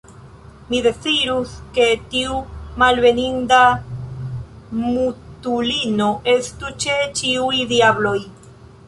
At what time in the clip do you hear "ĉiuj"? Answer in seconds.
7.21-7.61